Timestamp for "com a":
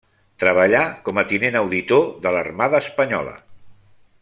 1.09-1.25